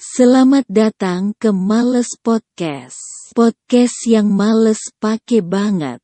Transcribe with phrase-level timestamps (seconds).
[0.00, 2.96] Selamat datang ke Males Podcast.
[3.36, 6.00] Podcast yang males pake banget.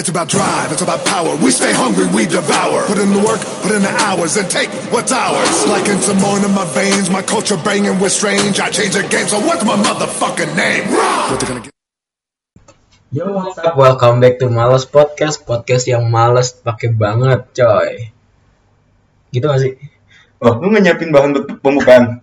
[0.00, 1.36] It's about drive, it's about power.
[1.44, 2.88] We stay hungry, we devour.
[2.88, 5.68] Put in the work, put in the hours, and take what's ours.
[5.68, 8.56] Like in Simone in my veins, my culture banging with strange.
[8.56, 10.88] I change the game, so what's my motherfucking name?
[10.88, 11.76] What they gonna get?
[13.12, 13.76] Yo, what's up?
[13.76, 18.08] Welcome back to Males Podcast, podcast yang males pakai banget, coy.
[19.36, 19.91] Gitu gak sih?
[20.42, 22.18] Oh, lu nggak nyiapin bahan buat pembukaan?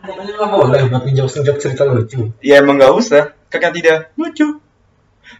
[0.00, 2.32] Kemarin nggak boleh buat ngejok-ngejok cerita lucu.
[2.40, 4.56] Ya emang nggak usah, karena tidak lucu.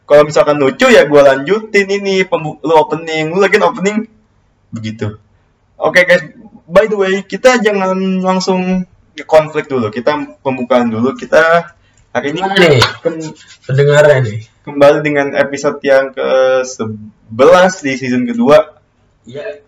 [0.05, 4.05] Kalau misalkan lucu ya gua lanjutin ini pembu lu opening, lu lagi opening
[4.69, 5.17] begitu.
[5.81, 6.37] Oke guys,
[6.69, 8.85] by the way kita jangan langsung
[9.25, 11.17] konflik dulu, kita pembukaan dulu.
[11.17, 11.73] Kita
[12.13, 12.77] hari ini nih?
[13.65, 14.53] Pendengarnya nih.
[14.65, 18.81] kembali dengan episode yang ke 11 di season kedua.
[19.29, 19.61] Iya.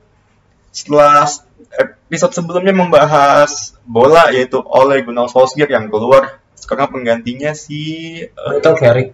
[0.73, 1.29] Setelah
[1.77, 7.81] episode sebelumnya membahas bola yaitu Ole Gunnar Solskjaer yang keluar sekarang penggantinya si
[8.25, 9.11] eh, Michael Carrick.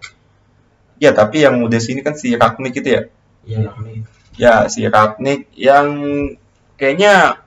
[0.97, 3.01] ya tapi yang udah sini kan si Ragnik itu ya
[3.43, 3.59] Iya,
[4.39, 5.87] ya si Ragnik yang
[6.79, 7.43] kayaknya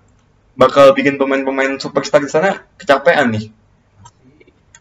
[0.56, 3.48] bakal bikin pemain-pemain superstar di sana kecapean nih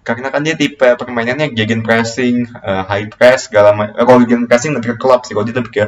[0.05, 3.97] karena kan dia tipe permainannya gegen pressing, eh, high press, segala macam.
[4.05, 5.85] kalau gegen pressing lebih ke club sih, kalau dia lebih ke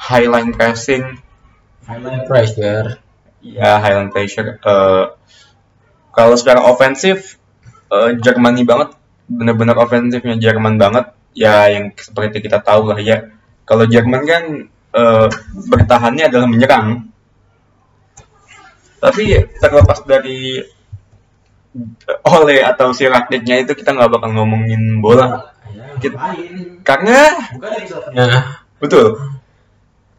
[0.00, 1.20] high line pressing,
[1.84, 2.96] Highlight pressure.
[3.44, 5.04] Ya highland pressure Eh,
[6.14, 7.36] kalau secara ofensif
[7.92, 8.96] eh, Germany banget
[9.28, 13.28] bener-bener ofensifnya Jerman banget ya yang seperti kita tahu lah ya
[13.68, 14.42] kalau Jerman kan
[14.94, 15.28] eh,
[15.68, 17.08] bertahannya adalah menyerang
[19.00, 20.64] tapi terlepas dari
[22.08, 26.20] eh, Ole atau si Ragniknya itu kita nggak bakal ngomongin bola Ya, Kita-
[26.84, 28.60] karena episode-nya.
[28.78, 29.16] Betul.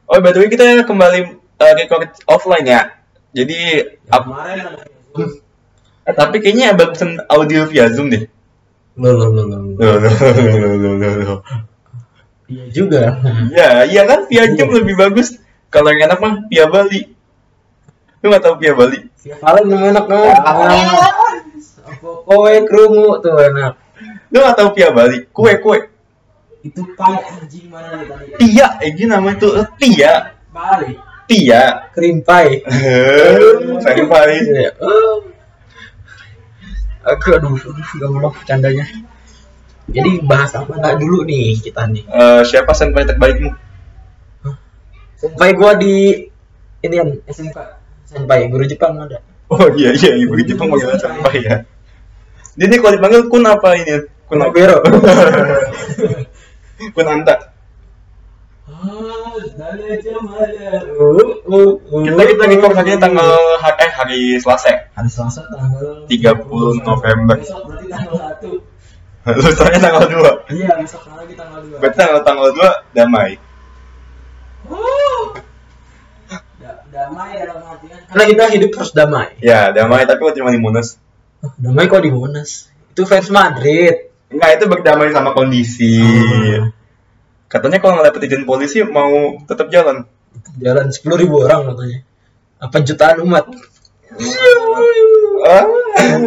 [0.10, 2.95] Oh, by the way kita kembali uh, record offline ya.
[3.36, 3.60] Jadi,
[4.08, 4.84] ap- Kemarin ada
[6.08, 8.24] eh, tapi kayaknya bagusan audio via Zoom deh.
[8.96, 9.60] Loh, loh, loh, loh.
[9.76, 11.40] Loh, loh, loh, loh, loh, loh.
[12.48, 13.04] Iya juga.
[13.52, 15.36] Iya, iya kan via Zoom lebih bagus.
[15.68, 17.12] Kalau yang enak mah via Bali.
[18.24, 19.00] Lu nggak tahu via Bali?
[19.20, 20.40] Via Valen yang enak kan?
[20.40, 23.74] Apa kowe kerungu tuh enak.
[24.32, 25.28] Lu nggak tahu via Bali?
[25.30, 25.78] Kue, kue.
[26.66, 28.34] Itu pai anjing mana tadi?
[28.42, 30.14] Tia, eh namanya tuh eh, Tia.
[30.50, 30.98] Bali.
[31.26, 31.90] Tia.
[31.94, 32.62] Krim pie.
[34.10, 34.38] Bali.
[34.42, 34.72] Iya.
[34.82, 35.26] Oh.
[37.06, 38.86] Aku aduh, aduh gak mau bercandanya.
[39.86, 42.02] Jadi bahas apa nggak dulu nih kita nih?
[42.10, 43.54] Eh, siapa senpai terbaikmu?
[45.14, 46.26] Senpai gua di
[46.82, 47.58] ini kan SMK.
[48.10, 49.22] Senpai guru Jepang ada.
[49.54, 51.56] Oh iya iya, ibu Jepang manggilnya senpai ya.
[52.58, 54.10] Dia nih kalau dipanggil kun apa ini?
[54.26, 54.50] Kun apa?
[54.50, 54.82] Bero.
[56.96, 57.36] kun Anta.
[62.06, 63.32] Kita kita record ini tanggal
[63.76, 64.80] eh hari Selasa ya?
[64.96, 67.36] Hari Selasa tanggal 30 November.
[67.36, 68.16] Besok berarti tanggal
[69.26, 69.36] 1.
[69.36, 70.54] Lu tanya tanggal 2.
[70.56, 71.82] Iya, besok lagi tanggal 2.
[71.82, 73.32] Berarti tanggal tanggal 2 damai.
[76.56, 79.36] Da- damai dalam artian karena kita hidup terus damai.
[79.44, 80.96] Ya, damai tapi kok cuma di Monas.
[81.44, 82.72] Oh, damai kok di Monas?
[82.96, 84.16] Itu fans Madrid.
[84.32, 86.02] Enggak, itu berdamai sama kondisi.
[86.02, 86.74] Hmm.
[87.56, 90.04] Katanya kalau nggak dapet izin polisi mau tetap jalan.
[90.60, 92.00] Jalan 10.000 ribu orang katanya.
[92.60, 93.48] Apa jutaan umat?
[95.48, 95.64] Ah,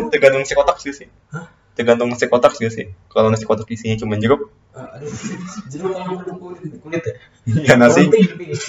[0.08, 1.08] tergantung si kotak sih sih.
[1.28, 1.52] Hah?
[1.76, 2.96] Tergantung si kotak sih sih.
[3.12, 5.10] Kalau nasi kotak isinya cuma jeruk, Ah, Aduh,
[5.68, 5.90] jeruk
[6.38, 7.14] kulit, kulit ya?
[7.66, 8.06] ya nasi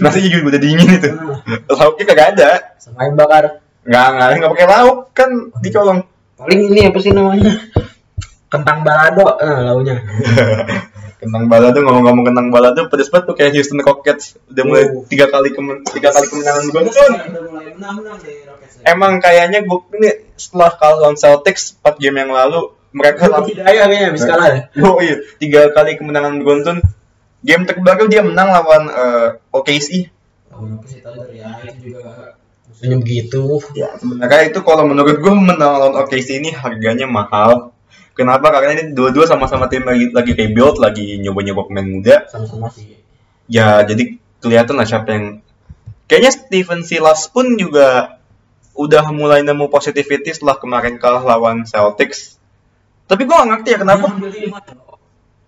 [0.02, 1.10] nasi juga udah dingin itu.
[1.70, 2.50] Lauknya kagak ada.
[2.82, 3.64] Sama bakar.
[3.88, 5.30] Nggak, nggak, nggak pakai lauk kan
[5.64, 6.00] dicolong.
[6.36, 7.52] Paling ini apa sih namanya?
[8.50, 9.96] Kentang balado, eh, launya.
[11.22, 15.04] Kentang balado ngomong-ngomong kentang balado pedes banget tuh kayak Houston Rockets udah mulai Oh.
[15.04, 18.80] tiga kali kemen, tiga kali kemenangan menang-menang deh Rockets.
[18.88, 20.10] Emang kayaknya gue ini
[20.40, 24.48] setelah kalah lawan Celtics 4 game yang lalu mereka Kalau tidak ya kayaknya habis kalah
[24.48, 24.60] ya.
[24.88, 26.78] Oh iya, tiga kali kemenangan beruntun.
[27.44, 30.08] Game terbaru dia menang lawan eh, OKC.
[30.56, 32.36] Oh, apa sih tahu dari ya itu juga
[32.80, 33.44] begitu.
[33.76, 37.76] Ya, sebenarnya itu kalau menurut gue menang lawan OKC ini harganya mahal.
[38.20, 38.52] Kenapa?
[38.52, 42.28] Karena ini dua-dua sama-sama tim lagi lagi rebuild, lagi nyoba-nyoba pemain muda.
[42.28, 43.00] Sama-sama sih.
[43.48, 45.26] Ya, jadi kelihatan lah siapa yang
[46.12, 48.20] kayaknya Steven Silas pun juga
[48.76, 52.36] udah mulai nemu positivity setelah kemarin kalah lawan Celtics.
[53.08, 54.06] Tapi gue gak ngerti ya kenapa.
[54.12, 54.60] Dia ambil lima.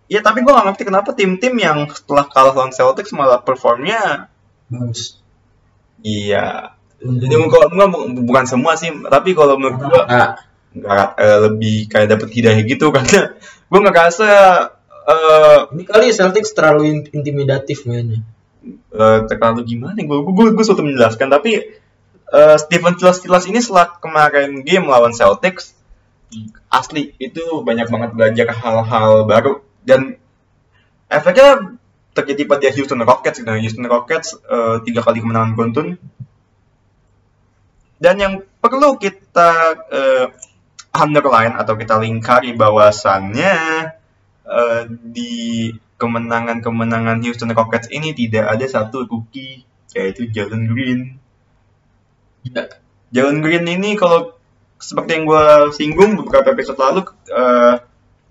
[0.08, 4.32] Ya, tapi gue gak ngerti kenapa tim-tim yang setelah kalah lawan Celtics malah performnya
[4.72, 5.20] Bagus.
[6.00, 6.72] iya.
[7.04, 7.68] Jadi kalau
[8.24, 10.40] bukan semua sih, tapi kalau menurut gue Nah,
[10.72, 13.36] nggak eh, lebih kayak dapet hidayah gitu karena
[13.68, 14.28] gue ngerasa
[15.02, 18.22] eh ini kali Celtics terlalu in- intimidatif mainnya.
[18.94, 21.52] eh, terlalu gimana gue gue gue suatu menjelaskan tapi
[22.32, 25.74] eh, Stephen Silas ini setelah kemarin game lawan Celtics
[26.72, 30.16] asli itu banyak banget belajar hal-hal baru dan
[31.12, 31.76] efeknya
[32.16, 33.52] terjadi pada Houston Rockets gitu.
[33.52, 35.88] Houston Rockets eh, tiga kali kemenangan beruntun
[38.02, 38.34] dan yang
[38.64, 39.52] perlu kita
[39.92, 40.26] eh,
[40.92, 43.56] underline atau kita lingkari bahwasannya
[44.44, 45.34] eh, di
[45.96, 49.64] kemenangan-kemenangan Houston Rockets ini tidak ada satu rookie
[49.96, 51.22] yaitu Jalen Green.
[52.48, 52.82] Iya.
[53.12, 54.36] Jalen Green ini kalau
[54.82, 55.46] seperti yang gue
[55.78, 57.76] singgung beberapa episode lalu eh,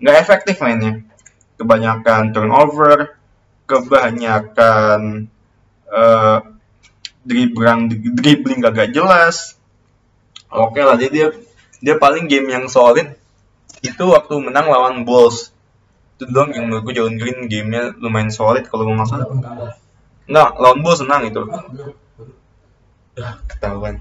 [0.01, 1.01] nggak efektif mainnya.
[1.57, 3.15] Kebanyakan turnover,
[3.69, 5.29] kebanyakan
[5.91, 6.39] eh
[7.25, 9.57] dribbling dribbling gak jelas.
[10.51, 11.27] Oke lah, jadi dia
[11.81, 13.17] dia paling game yang solid
[13.81, 15.49] itu waktu menang lawan Bulls.
[16.15, 19.27] Itu doang yang menurut gue Jalen Green gamenya lumayan solid kalau gue nggak salah.
[20.29, 21.41] Nggak, lawan Bulls menang itu.
[21.49, 21.65] Ah.
[23.19, 23.99] Ah, ketahuan.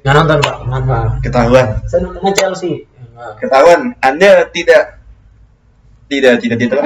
[0.00, 1.10] Nggak nonton pak, maaf maaf.
[1.20, 1.66] Ketahuan.
[1.90, 2.86] Saya nontonnya Chelsea.
[2.86, 3.34] Ya.
[3.42, 3.98] Ketahuan.
[3.98, 5.02] Anda tidak
[6.06, 6.78] tidak tidak tidak.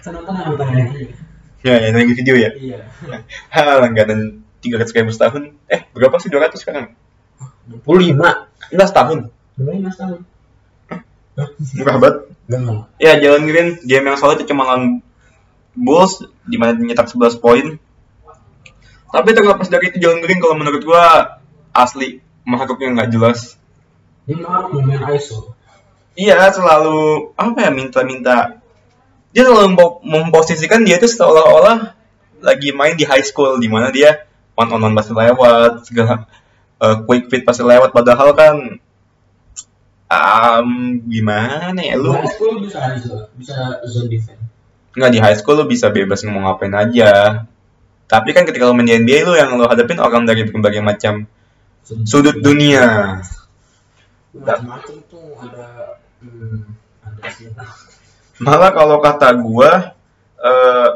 [0.00, 0.34] Saya nonton.
[1.62, 2.50] Ya, yang lagi video ya.
[2.58, 2.78] Iya.
[3.54, 5.54] Hah, langganan 300 ribu setahun.
[5.70, 6.94] Eh, berapa sih 200 sekarang?
[7.66, 8.50] 25.
[8.74, 9.30] Enggak setahun.
[9.56, 10.20] 25 tahun.
[11.76, 12.16] Murah banget.
[12.52, 12.84] Enggak.
[13.00, 15.00] Ya, Jalen Green game yang solid itu cuma lawan
[15.72, 17.80] Bulls di mana nyetak 11 poin.
[19.12, 21.36] Tapi terlepas dari itu Jalen Green kalau menurut gua
[21.72, 23.56] asli makhluknya nggak jelas.
[24.28, 25.56] Dia marah main ISO.
[26.12, 28.60] Iya, selalu apa ya minta-minta.
[29.32, 31.96] Dia selalu mempo- memposisikan dia itu seolah-olah
[32.44, 36.28] lagi main di high school di mana dia one on one pasti lewat, segala
[36.84, 38.76] eh, quick fit pasti lewat padahal kan
[40.12, 41.96] um, gimana ya?
[41.96, 42.80] Lu High school bisa
[43.36, 43.56] bisa
[43.88, 44.40] zone defense.
[44.92, 47.44] nggak di high school lu bisa bebas ngomong ngapain aja.
[48.04, 51.24] Tapi kan ketika lu main di NBA lu yang lu hadapin orang dari berbagai macam
[52.04, 53.18] sudut dunia.
[54.36, 56.60] Macam-macam tuh ada hmm,
[57.08, 57.20] ada
[58.40, 59.96] malah kalau kata gua
[60.44, 60.90] eh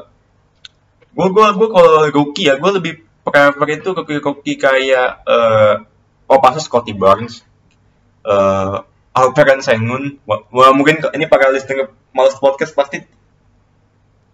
[1.17, 5.75] gua gua gua kalau rookie ya gua lebih prefer itu rookie rookie kayak eh
[6.29, 7.41] oh pasti Scotty Barnes.
[8.29, 8.77] Eh
[9.17, 13.01] Alperen Sengun wah, mungkin ini para listener Males Podcast pasti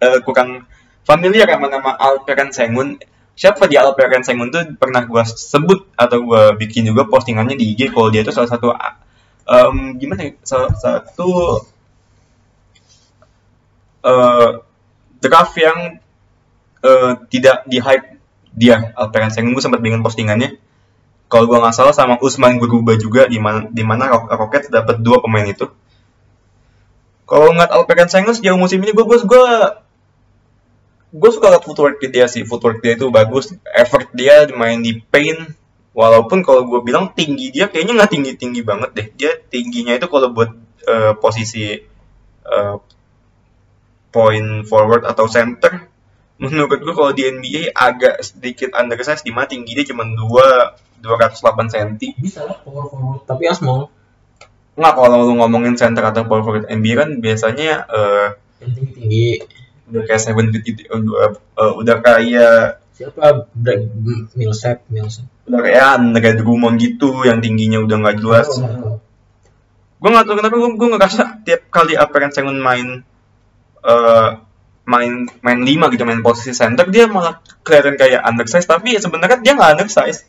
[0.03, 0.67] eh, kurang
[1.07, 2.99] familiar sama nama Alperen Sengun
[3.31, 7.95] siapa di Alperen Sengun tuh pernah gua sebut atau gua bikin juga postingannya di IG
[7.95, 8.75] kalau dia itu salah satu
[9.47, 11.63] em, gimana ya salah satu
[14.03, 14.49] eh
[15.23, 16.03] draft yang
[16.83, 18.19] eh, tidak di hype
[18.51, 20.59] dia Alperen Sengun gue sempat bikin postingannya
[21.33, 25.01] kalau gua nggak salah sama Usman berubah juga di mana di mana Rock- Rockets dapat
[25.01, 25.65] dua pemain itu.
[27.25, 29.45] Kalau ngeliat Alperen Sengun sejauh musim ini gue gue gue
[31.13, 32.45] gue suka liat footwork dia sih.
[32.45, 35.41] Footwork dia itu bagus effort dia main di paint.
[35.97, 39.07] Walaupun kalau gue bilang tinggi dia kayaknya nggak tinggi tinggi banget deh.
[39.17, 40.53] Dia tingginya itu kalau buat
[40.85, 41.73] eh, posisi
[42.45, 42.75] eh,
[44.13, 45.89] point forward atau center
[46.43, 51.71] menurut gue kalau di NBA agak sedikit undersize di mana tinggi dia cuma 2 208
[51.71, 51.89] cm.
[52.15, 53.91] Bisa lah power forward, tapi yang small.
[54.73, 58.27] Nggak kalau lu ngomongin center atau power forward NBA kan biasanya eh
[58.63, 59.27] Yang tinggi-tinggi.
[59.83, 63.51] udah kayak seven feet gitu, udah, eh, udah kayak Siapa?
[63.51, 63.83] Brad
[64.33, 65.27] Millsap, Millsap.
[65.43, 68.47] udah kayak Andre Drummond gitu yang tingginya udah nggak jelas.
[68.63, 69.03] Oh,
[69.99, 73.03] gue nggak tahu kenapa gue gue ngerasa tiap kali Aperen Sengun main
[73.83, 74.29] eh
[74.83, 79.39] main main lima gitu main posisi center dia malah kelihatan kayak undersize tapi ya sebenarnya
[79.39, 80.27] dia nggak undersize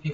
[0.00, 0.12] Ya,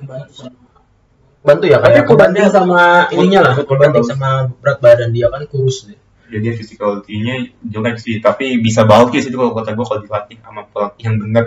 [1.43, 3.55] bantu ya Tapi kayak kebantu- kebanting sama ininya lah.
[3.57, 4.03] Betul.
[4.03, 5.99] sama berat badan dia kan kurus deh.
[6.29, 10.39] Ya dia physicality-nya jelek sih tapi bisa bulky sih itu kalau kata gue kalau dilatih
[10.39, 11.45] sama pelatih yang benar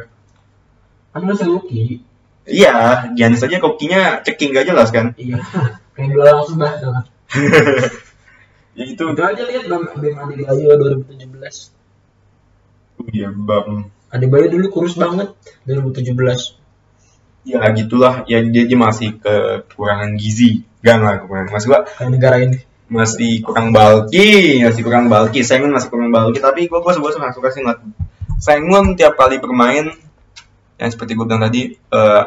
[1.10, 2.04] kan masih rookie
[2.44, 5.40] iya Giannis aja kokinya ceking gak jelas kan iya.
[5.96, 7.00] Kayak dua langsung bah kan
[8.74, 10.74] ya itu itu aja lihat bang Bam Adebayo
[11.06, 11.74] 2017
[13.14, 13.90] ya bang.
[14.14, 15.34] Adebayo dulu kurus banget
[15.66, 16.64] 2017
[17.44, 18.24] ya gitulah.
[18.26, 20.64] Ya dia, dia masih kekurangan gizi.
[20.84, 21.52] Gak lah kekurangan.
[21.52, 22.60] Mas gua kayak negara ini.
[22.92, 25.42] Masih kurang bulky, masih kurang bulky.
[25.42, 27.82] Sengun masih kurang bulky, tapi gue gue suka suka sih ngeliat
[28.38, 29.88] Sengun tiap kali bermain.
[30.78, 32.24] Yang seperti gue bilang tadi eh,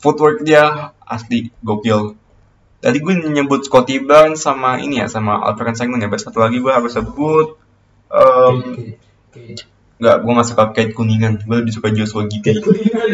[0.00, 2.16] footwork dia asli gokil.
[2.82, 6.10] Tadi gue nyebut Scotty Barnes sama ini ya sama Alperen Sengun ya.
[6.18, 7.54] Satu lagi gue harus sebut
[9.32, 9.64] kayak-
[10.02, 11.46] nggak gue nggak suka Kate Kuningan.
[11.46, 12.58] Gue lebih suka Joshua Giddey.
[12.58, 13.08] kayak kuningan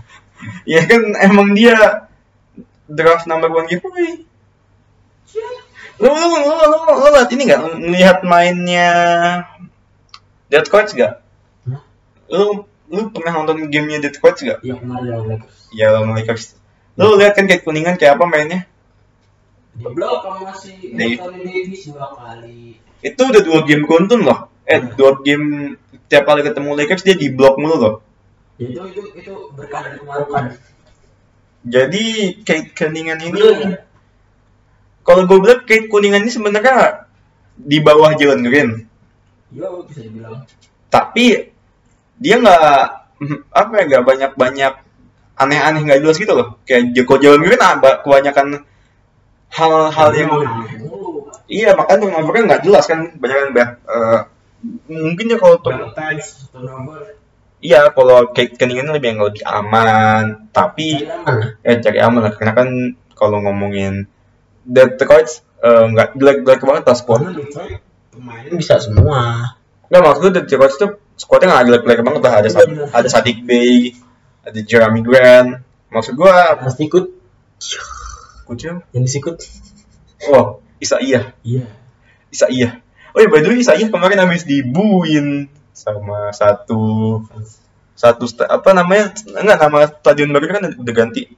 [0.72, 2.04] ya kan emang dia
[2.88, 4.28] draft number one giveaway.
[6.00, 8.88] Lu lu lu lu, lu, lu lihat ini nggak melihat mainnya
[10.52, 10.92] Dead Coach?
[10.96, 11.16] Hah?
[12.28, 14.58] Lu lu pernah nonton gamenya Detroit gak?
[14.66, 15.56] Yang kemarin lawan Lakers.
[15.70, 16.44] Ya lawan Lakers.
[17.00, 18.68] Lu lihat kan kayak kuningan kayak apa mainnya?
[19.72, 21.16] Di blok sama si Dave.
[21.16, 22.76] Anthony Davis dua kali.
[23.00, 24.52] Itu udah dua game beruntun loh.
[24.68, 25.80] Eh, dua game
[26.12, 27.94] tiap kali ketemu Lakers dia di blok mulu loh.
[28.60, 30.60] Ya, itu itu itu berkah dari kemarukan.
[31.64, 32.04] Jadi
[32.44, 33.84] Kate Kuningan ini Bener.
[35.00, 37.08] kalau gue bilang Kate Kuningan ini sebenarnya
[37.56, 38.70] di bawah Jalen Green.
[39.56, 40.44] Ya bisa dibilang.
[40.92, 41.48] Tapi
[42.20, 42.60] dia nggak
[43.64, 44.74] apa ya nggak banyak banyak
[45.36, 46.58] aneh-aneh nggak jelas gitu loh.
[46.64, 48.64] Kayak Joko Jalen Green ah, ba- kebanyakan
[49.50, 51.26] hal-hal yang Mulu.
[51.50, 54.20] iya makanya turnovernya nggak jelas kan banyak kan bad, eh,
[54.86, 55.74] mungkin ya kalau tuh
[57.58, 61.02] iya kalau Kate Kuningan lebih yang lebih aman tapi
[61.60, 62.68] ya cari aman lah karena kan
[63.18, 64.06] kalau ngomongin
[64.62, 67.20] Detroit eh, nggak jelek-jelek banget lah squad
[68.10, 69.54] pemainnya bisa semua.
[69.90, 70.86] nggak maksud gue Detroit itu
[71.18, 73.98] squadnya nggak jelek-jelek banget lah ada Sa- ada Sadik Bey
[74.42, 77.04] ada Jeremy Grant maksud gue Harus ikut
[78.44, 79.38] kucing yang disikut.
[80.28, 81.68] oh Isa iya Iya.
[82.28, 82.80] Isa iya
[83.10, 87.20] oh iya by the way Isa iya kemarin habis dibuin sama satu
[87.92, 91.28] satu apa namanya enggak nama stadion baru kan udah ganti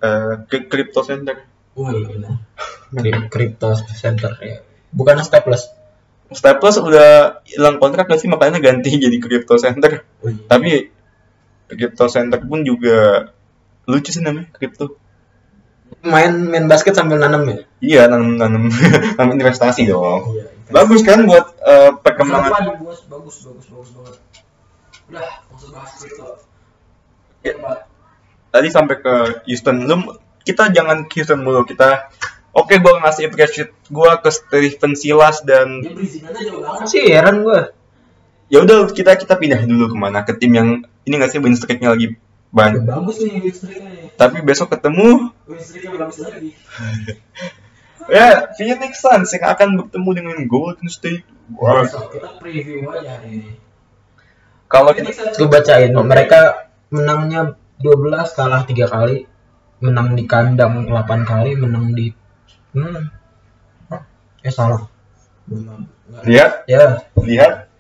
[0.47, 2.37] ke Crypto Center Oh iya benar.
[2.93, 4.61] Cryp- Crypto Center ya.
[4.91, 5.73] Bukan Staples.
[6.29, 10.45] Staples udah hilang kontrak gak sih makanya ganti jadi Crypto Center Oh iya.
[10.45, 10.93] tapi
[11.75, 13.31] Crypto Center pun juga
[13.85, 14.97] lucu sih namanya Crypto
[16.03, 17.57] Main main basket sambil nanam ya.
[17.79, 18.67] iya nanam nanam
[19.19, 20.45] nanam investasi dong Iya.
[20.73, 22.51] bagus kan buat eh, perkembangan
[22.81, 24.15] bagus bagus bagus bagus banget.
[25.13, 26.27] Udah, maksud bahas crypto.
[27.45, 27.55] Ya.
[28.49, 29.15] tadi sampai ke
[29.47, 32.09] Houston lu kita jangan ke Houston mulu kita
[32.51, 37.71] oke gua ngasih appreciate gua ke Stephen Silas dan banget sih, heran gua.
[38.49, 40.69] ya udah kita kita pindah dulu ke mana ke tim yang
[41.09, 42.17] ini nggak sih win streaknya lagi
[42.53, 46.51] banyak bagus nih win streaknya tapi besok ketemu Win streaknya bagus lagi.
[48.17, 53.29] ya Phoenix Suns yang akan bertemu dengan Golden State Warriors Besok kita preview aja hari
[53.41, 53.51] ini.
[54.71, 59.29] kalau kita Gue bacain, mereka menangnya 12 kalah 3 kali,
[59.85, 62.09] menang di kandang 8 kali, menang di
[62.73, 63.21] hmm.
[64.43, 64.89] Eh salah.
[66.27, 66.99] lihat Ya.
[67.15, 67.71] lihat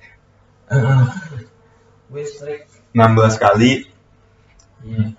[0.70, 1.02] Heeh.
[2.12, 2.81] Win streak.
[2.92, 3.92] 16 kali
[4.82, 5.14] Iya.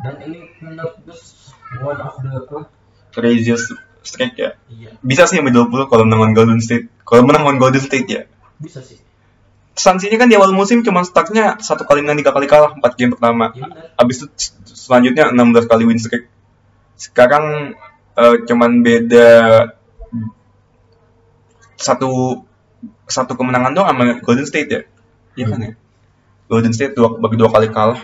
[0.00, 1.16] Dan ini menurut gue
[1.80, 2.68] one of the apa?
[3.12, 4.56] craziest streak ya.
[4.68, 6.88] Iya, bisa sih sampai 20 kalau menang Golden State.
[7.04, 8.22] Kalau menang Golden State ya.
[8.60, 9.00] Bisa sih.
[9.76, 12.92] Suns ini kan di awal musim cuma startnya satu kali menang tiga kali kalah empat
[12.96, 13.52] game pertama.
[13.56, 14.26] Iya habis itu
[14.68, 16.28] selanjutnya 16 kali win streak.
[17.00, 17.76] Sekarang
[18.20, 19.28] eh, cuman beda
[21.80, 22.44] satu
[23.08, 24.82] satu kemenangan doang sama Golden State ya.
[25.36, 25.72] Iya kan ya
[26.50, 28.02] Golden State dua bagi dua kali kalah.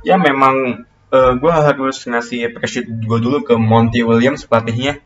[0.00, 5.00] Ya memang gue harus ngasih appreciate gue dulu ke Monty Williams pelatihnya.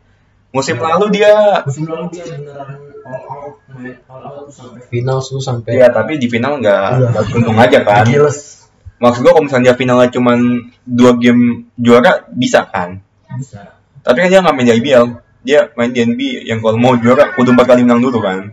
[0.51, 2.75] Musim lalu dia Musim lalu dia beneran
[3.07, 6.87] all out, main all out tuh sampai final tuh sampai ya tapi di final nggak
[6.99, 7.19] Iya.
[7.31, 8.03] beruntung aja kan.
[8.03, 8.67] Giles.
[8.99, 10.39] maksud gue kalau misalnya dia finalnya cuman
[10.83, 12.99] dua game juara bisa kan?
[13.39, 13.79] Bisa.
[14.03, 15.05] tapi kan dia nggak main di IBL
[15.41, 18.51] dia main di NBA yang kalau mau juara kudu empat kali menang dulu kan.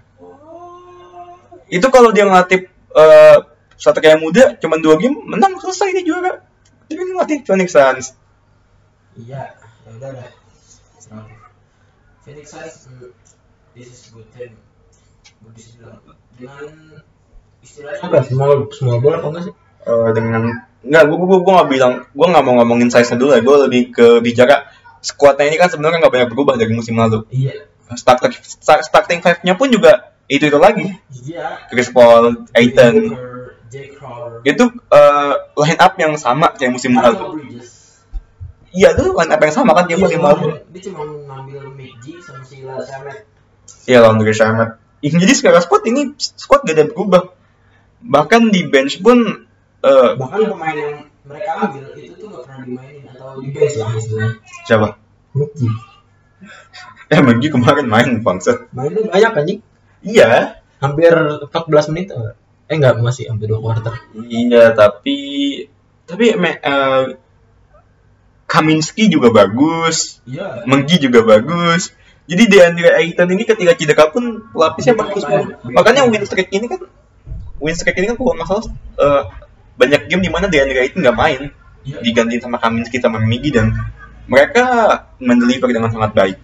[1.67, 3.37] Itu kalau dia ngelatih eh
[3.79, 6.43] satu kayak muda cuman dua game menang selesai dia juara
[6.89, 8.07] dia kan ngelatih Phoenix Suns
[9.19, 9.51] Iya,
[9.83, 10.31] ya udah dah.
[11.03, 11.27] Serang.
[12.23, 13.11] Phoenix Suns, mm,
[13.75, 14.55] this is good team.
[15.43, 17.03] Bilang dengan
[17.59, 18.23] istilahnya apa?
[18.23, 19.55] Small small ball apa enggak sih?
[19.83, 20.43] Eh, dengan
[20.87, 23.83] nggak gue gue gue nggak bilang gue nggak mau ngomongin size dulu ya gue lebih
[23.91, 24.71] ke bicara
[25.03, 27.67] squadnya ini kan sebenarnya nggak banyak berubah dari musim lalu Iya.
[27.99, 28.31] starting
[28.63, 30.87] starting five nya pun juga itu itu lagi.
[31.25, 31.67] Iya.
[31.73, 32.95] Chris Paul, Aiton
[34.45, 37.41] itu eh, line up yang sama kayak musim lalu.
[38.73, 41.57] Iya itu line up yang sama kan dia Iya, musim cuma- lalu Dia cuma ngambil
[42.21, 42.57] sama si
[43.89, 44.71] iya lawan Andre Shamet.
[45.01, 47.23] Jadi sekarang squad ini squad gak ada berubah.
[48.05, 49.49] Bahkan di bench pun
[49.81, 53.91] eh, Bahkan pemain yang mereka ambil itu tuh gak pernah dimainin atau di bench lah
[53.97, 54.31] istilahnya.
[54.65, 54.89] siapa?
[57.09, 59.61] Eh Magi kemarin main bangsa Mainnya banyak anjing.
[60.01, 62.15] Iya Hampir 14 menit.
[62.69, 63.95] Eh enggak, masih hampir 2 quarter.
[64.29, 65.17] iya tapi
[66.05, 67.05] tapi me- eh,
[68.49, 70.65] Kaminsky juga bagus Iya.
[70.65, 71.93] Menggi juga bagus.
[72.29, 75.57] Jadi Deandre Ayton ini ketika cedera pun pelapisnya bagus banget.
[75.65, 76.81] Makanya win streak ini kan
[77.59, 78.65] win streak ini kan kalau nggak salah
[79.01, 79.23] eh,
[79.77, 81.43] banyak game di mana Deandre Ayton nggak main
[81.85, 82.05] Iya.
[82.05, 83.73] digantiin sama Kaminsky sama Migi dan
[84.29, 84.65] mereka
[85.19, 86.37] mendeliver dengan sangat baik.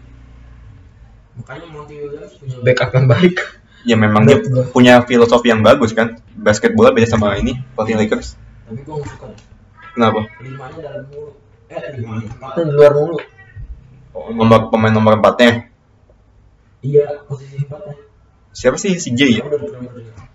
[1.34, 3.36] Makanya Monty Williams punya backup yang baik.
[3.84, 4.40] ya memang dia
[4.72, 6.16] punya filosofi yang bagus kan?
[6.32, 8.38] Basket bola beda sama ini pelatih Lakers.
[8.64, 9.26] Tapi gue nggak suka.
[9.92, 10.20] Kenapa?
[10.40, 11.32] Limanya dalam mulu.
[11.68, 13.16] Eh limanya empatnya di luar mulu.
[14.14, 15.68] Oh, nomor pemain nomor empatnya?
[16.80, 17.94] Iya posisi empatnya.
[18.54, 18.96] Siapa sih?
[18.96, 19.42] Si J ya?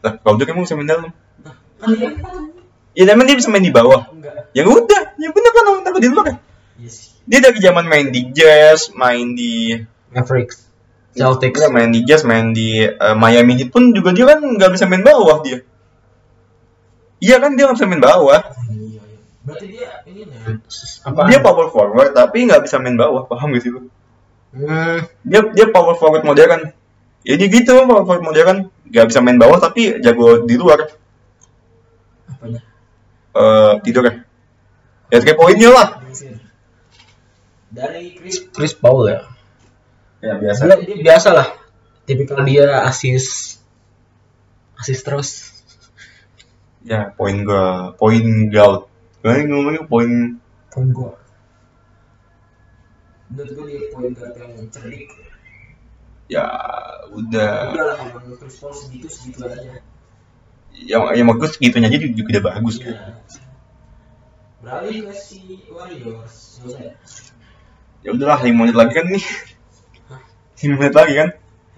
[0.05, 1.09] Lah kalau dia emang bisa main dalam.
[1.09, 2.33] Nah kan dia empat
[2.93, 4.13] ya emang dia bisa main di bawah.
[4.13, 4.53] Enggak.
[4.53, 6.37] Ya udah ya bener kan orang taruh di luar kan?
[6.77, 7.17] Iya sih.
[7.25, 9.73] Dia dari zaman main di Jazz main di
[10.13, 10.68] Mavericks
[11.19, 11.59] Celtics.
[11.59, 14.87] Dia main di Jazz main di eh, Miami Heat pun juga dia kan nggak bisa
[14.87, 15.59] main bawah dia.
[17.19, 18.39] Iya kan dia nggak bisa main bawah.
[19.43, 20.23] Berarti dia ini
[21.03, 23.91] apa dia power forward tapi nggak bisa main bawah paham gak sih lu?
[24.55, 26.71] Hmm, dia dia power forward modern.
[27.27, 28.71] Ya dia gitu power forward modern.
[28.87, 30.87] Nggak bisa main bawah tapi jago di luar.
[32.31, 32.63] Apanya?
[33.35, 34.13] Eh tidur ya?
[35.11, 35.87] Ya three pointnya lah.
[37.69, 39.38] Dari Chris Chris Paul ya
[40.19, 40.61] ya biasa.
[40.67, 41.47] Dia, dia biasa lah.
[42.07, 43.59] Tipikal dia asis
[44.79, 45.29] asis terus.
[46.83, 48.87] Ya poin gua poin guard
[49.19, 50.39] gue ngomongnya poin
[50.71, 51.19] poin gua
[53.27, 55.11] menurut gua dia poin guard yang cerdik.
[56.29, 56.45] Ya
[57.09, 57.73] udah.
[57.73, 57.97] Udah lah
[58.37, 59.81] Chris Paul segitu segitu aja.
[60.73, 62.75] Yang yang bagus gitunya aja juga, juga udah bagus.
[62.79, 63.01] Kan iya.
[64.59, 66.61] Beralih ke si Warriors?
[66.61, 66.95] Selesai.
[68.05, 69.25] Ya udahlah lima menit lagi kan nih
[70.67, 71.29] menit lagi kan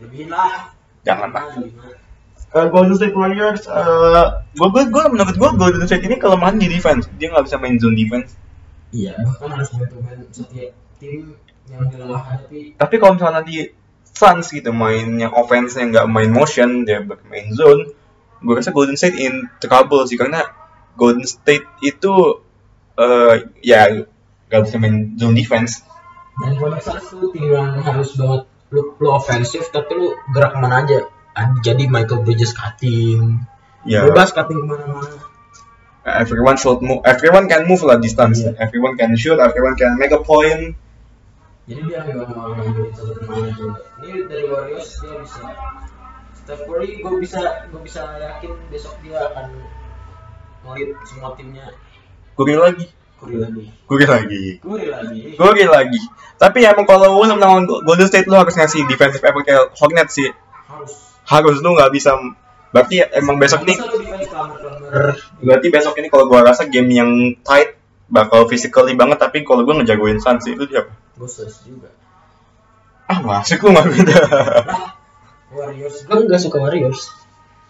[0.01, 0.73] lebihin lah
[1.05, 1.45] jangan lah
[2.51, 2.67] Ah.
[2.67, 6.67] Uh, Golden State Warriors, uh, gue gue gue menurut gue Golden State ini kelemahan di
[6.67, 7.07] defense.
[7.15, 8.35] Dia nggak bisa main zone defense.
[8.91, 11.39] iya bahkan harus main setiap tim
[11.71, 13.71] yang hadapi Tapi kalau misalnya nanti
[14.03, 16.99] Suns gitu mainnya offense-nya nggak main motion, dia
[17.31, 17.95] main zone,
[18.43, 20.43] gue rasa Golden State in trouble sih karena
[20.99, 22.43] Golden State itu
[22.99, 24.03] uh, ya
[24.51, 25.87] nggak bisa main zone defense.
[26.43, 30.57] dan Phoenix Suns tuh tim yang harus banget lu, lu ofensif tapi lu gerak ke
[30.57, 31.11] mana aja?
[31.35, 33.43] Ad- jadi Michael Bridges cutting.
[33.83, 35.27] Ya, bebas cutting ke mana-mana.
[36.01, 38.41] Everyone should move, everyone can move lah distance.
[38.41, 38.57] Iya.
[38.57, 40.73] Everyone can shoot, everyone can make a point.
[41.61, 42.57] jadi dia nggak mau
[42.91, 45.45] satu pemain juga ini dari Warriors dia bisa.
[46.33, 49.61] Steph Curry gue bisa gue bisa yakin besok dia akan
[50.65, 51.69] ngelit semua timnya.
[52.33, 52.89] Gue lagi,
[53.21, 54.43] Curry lagi gue lagi.
[54.57, 56.01] Curry lagi Gue lagi.
[56.41, 60.17] Tapi ya emang kalau lu menang Golden State lu harus ngasih defensive effort kayak Hornets
[60.17, 60.33] sih.
[60.65, 62.17] harus Harus lu nggak bisa.
[62.73, 67.11] Berarti ya, emang besok kelamar-kelamar Berarti besok ini kalau gua rasa game yang
[67.45, 67.77] tight
[68.09, 70.89] bakal physically banget tapi kalau gua ngejagoin Suns itu siapa?
[71.29, 71.93] search juga
[73.05, 74.19] Ah masuk lu nggak beda.
[75.51, 77.11] Warriors gue nggak suka Warriors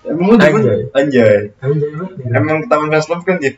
[0.05, 0.89] Emang lu Anjay.
[0.93, 1.39] Anjay.
[1.61, 1.89] anjay
[2.23, 2.37] ya.
[2.37, 3.57] Emang tahun fans love kan dia?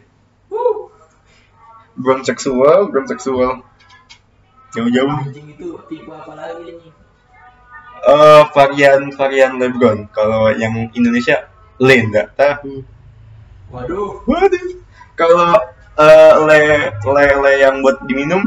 [1.94, 3.62] Belum seksual, belum seksual.
[4.74, 5.30] Jauh-jauh.
[5.30, 6.90] anjing itu tipe apa lagi nih
[8.04, 10.10] Eh varian varian LeBron.
[10.10, 11.46] Kalau yang Indonesia
[11.78, 12.82] Le nggak tahu.
[13.70, 14.66] waduh Waduh.
[15.14, 15.54] Kalau
[15.98, 18.42] eh, le le le yang buat diminum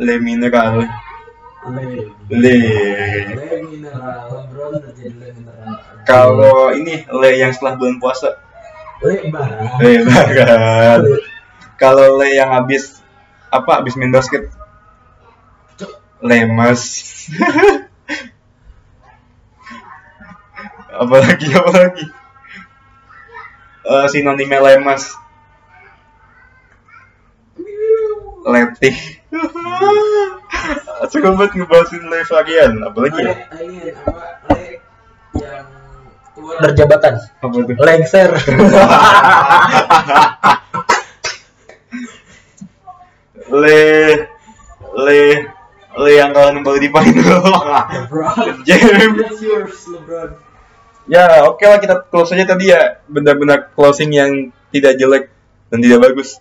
[0.00, 0.84] le mineral
[1.68, 1.84] le
[2.32, 2.56] le.
[3.36, 5.76] le mineral LeBron udah jadi le mineral
[6.08, 8.45] Kalau ini le yang setelah bulan puasa
[9.02, 10.48] le barang le banget.
[11.76, 13.04] Kalau le yang habis
[13.52, 14.48] apa habis main basket?
[15.76, 15.92] Cuk.
[16.24, 16.82] lemes.
[21.02, 22.06] apalagi apalagi?
[23.84, 25.12] Eh sinonimnya lemes.
[28.46, 28.96] Letih.
[31.12, 33.34] Suka banget ngebahasin varian apalagi ya?
[33.36, 34.35] Apa
[36.46, 38.30] keluar dari jabatan apa tuh lengser.
[43.46, 43.82] Le
[44.94, 45.20] le
[45.96, 47.42] le yang kalian baru di final
[47.90, 50.38] LeBron James that's yours LeBron.
[51.10, 53.02] Ya oke lah kita close aja tadi ya.
[53.10, 55.34] Benar-benar closing yang tidak jelek
[55.70, 56.38] dan tidak bagus.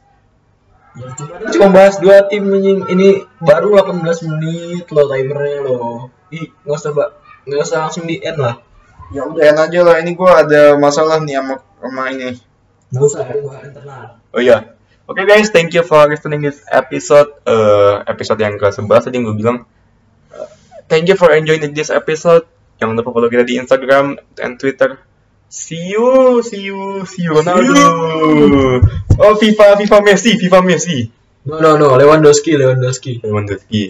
[0.98, 1.10] Ya
[1.52, 3.08] cuma bahas dua tim ini, ini
[3.44, 7.10] baru 18 menit lo timernya lo ih nggak usah mbak.
[7.46, 8.58] Nggak usah langsung di end lah
[9.14, 9.96] ya udah enak aja lah.
[10.02, 12.40] Ini gua ada masalah nih sama sama ini.
[12.94, 13.26] Nggak usah
[13.62, 14.04] internal.
[14.34, 14.76] Oh iya.
[15.06, 19.30] Oke guys thank you for listening this episode eh episode yang ke 11 tadi yang
[19.30, 19.58] gue bilang.
[20.34, 20.50] Eh,
[20.90, 22.50] thank you for enjoying this episode.
[22.82, 24.98] Jangan lupa follow kita di Instagram dan Twitter.
[25.46, 27.86] See you see you see you Ronaldo.
[29.22, 31.14] Oh FIFA FIFA Messi FIFA Messi.
[31.46, 33.22] No no no Lewandowski Lewandowski.
[33.22, 33.82] Lewandowski